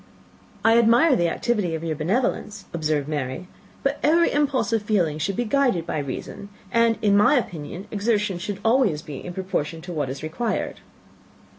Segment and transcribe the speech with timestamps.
[0.65, 3.47] "I admire the activity of your benevolence," observed Mary,
[3.83, 8.39] "but every impulse of feeling should be guided by reason; and, in my opinion, exertion
[8.39, 10.79] should always be in proportion to what is required."